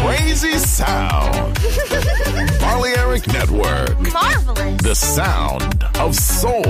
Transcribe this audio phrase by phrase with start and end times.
[0.00, 1.34] Crazy sound.
[2.60, 4.00] Balearic Network.
[4.10, 4.82] Marvelous.
[4.82, 6.64] The sound of soul.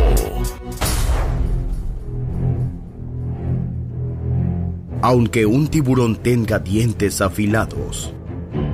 [5.03, 8.13] Aunque un tiburón tenga dientes afilados,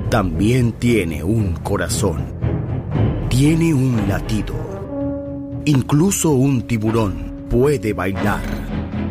[0.09, 2.25] también tiene un corazón.
[3.29, 4.55] Tiene un latido.
[5.65, 8.41] Incluso un tiburón puede bailar.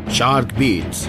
[0.09, 1.09] Shark Beats,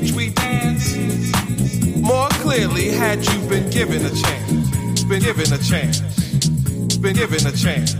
[0.00, 0.96] Which we dance
[2.00, 5.04] more clearly had you been given a chance?
[5.04, 6.00] Been given a chance.
[6.96, 7.94] Been given a chance.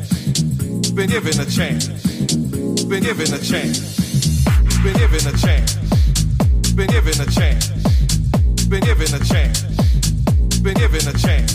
[0.93, 1.89] Been given a chance.
[2.85, 3.79] Been given a chance.
[4.83, 5.77] Been given a chance.
[6.75, 7.69] Been given a chance.
[8.65, 9.61] Been given a chance.
[10.63, 11.51] Been given a chance.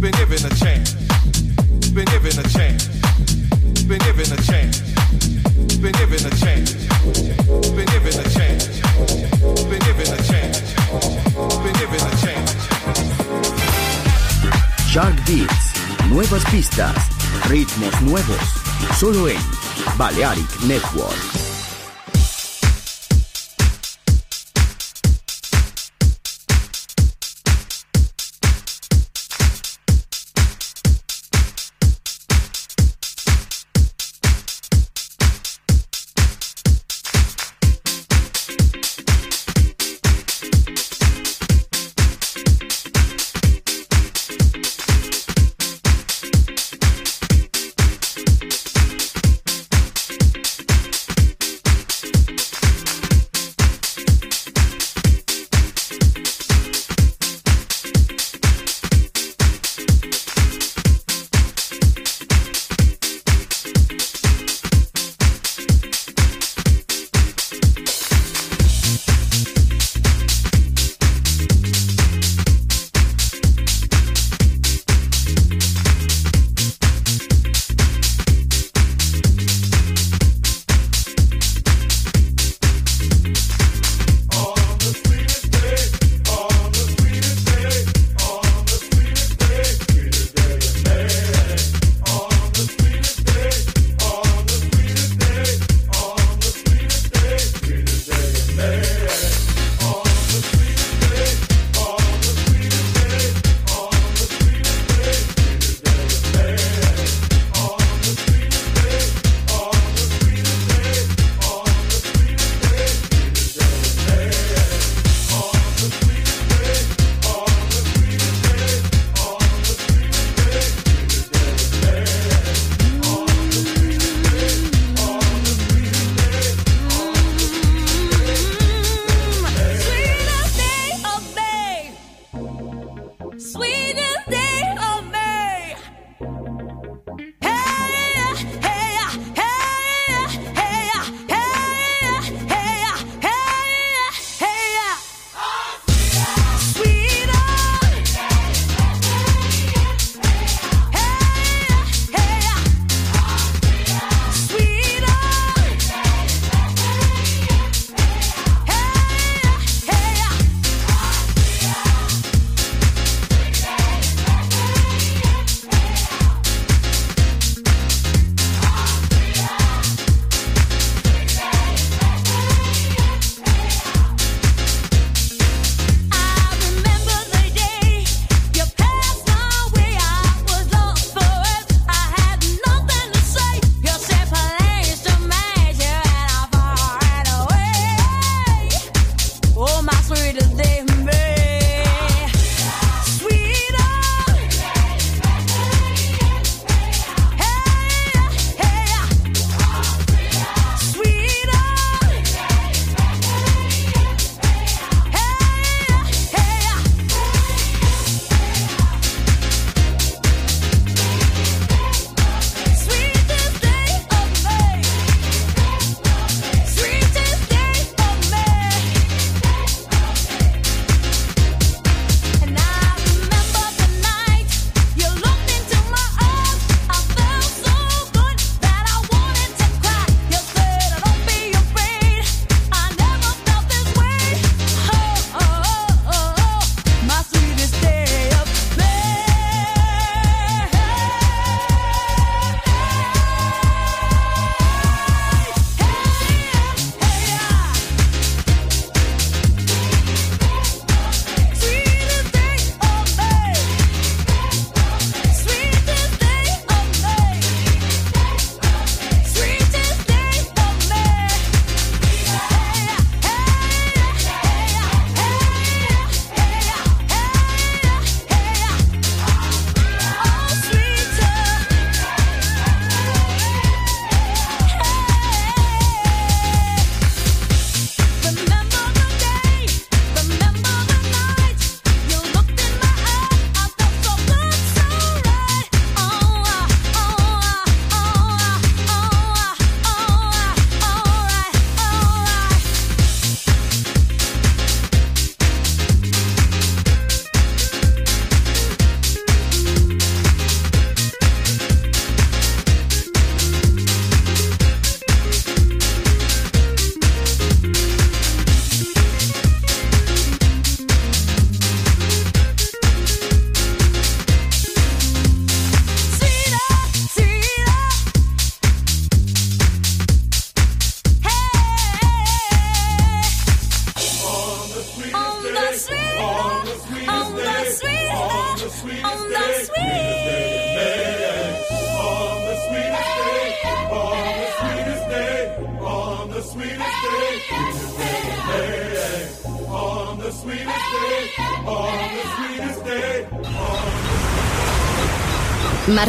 [0.00, 0.94] Been given a chance.
[1.92, 2.88] Been given a chance.
[3.84, 4.80] Been given a chance.
[5.80, 6.72] Been given a chance.
[7.74, 8.83] Been given a chance.
[14.94, 15.72] Shark Beats,
[16.08, 16.94] nuevas pistas,
[17.48, 18.38] ritmos nuevos,
[18.96, 19.38] solo en
[19.98, 21.43] Balearic Network.